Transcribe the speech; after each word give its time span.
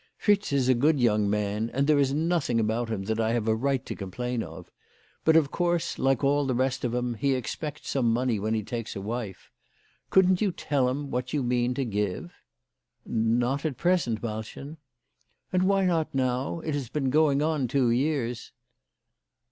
Fritz 0.17 0.51
is 0.51 0.67
a 0.67 0.73
good 0.73 0.99
young 0.99 1.29
man, 1.29 1.69
and 1.75 1.85
there 1.85 1.99
is 1.99 2.11
nothing 2.11 2.59
about 2.59 2.89
him 2.89 3.03
that 3.03 3.19
I 3.19 3.33
have 3.33 3.47
a 3.47 3.53
right 3.53 3.85
to 3.85 3.93
complain 3.95 4.41
of. 4.41 4.71
But 5.23 5.35
of 5.35 5.51
course, 5.51 5.99
like 5.99 6.23
all 6.23 6.47
the 6.47 6.55
rest 6.55 6.83
of 6.83 6.95
'em, 6.95 7.13
he 7.13 7.35
expects 7.35 7.87
some 7.89 8.11
money 8.11 8.39
when 8.39 8.55
he 8.55 8.63
takes 8.63 8.95
a 8.95 8.99
wife. 9.01 9.51
Couldn't 10.09 10.41
you 10.41 10.51
tell 10.51 10.89
him 10.89 11.11
what 11.11 11.33
you 11.33 11.43
mean 11.43 11.75
to 11.75 11.85
give 11.85 12.33
?"""Not 13.05 13.63
at 13.63 13.77
present, 13.77 14.23
Malchen." 14.23 14.77
''And 15.53 15.65
why 15.67 15.85
not 15.85 16.15
now? 16.15 16.61
It 16.61 16.73
has 16.73 16.89
been 16.89 17.11
going 17.11 17.43
on 17.43 17.67
two 17.67 17.91
years." 17.91 18.51